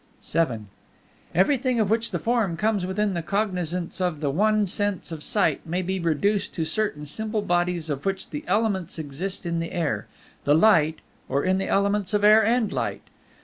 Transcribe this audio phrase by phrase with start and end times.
[0.33, 0.61] VII
[1.35, 5.63] Everything of which the form comes within the cognizance of the one sense of Sight
[5.63, 10.07] may be reduced to certain simple bodies of which the elements exist in the air,
[10.43, 10.97] the light,
[11.29, 13.03] or in the elements of air and light.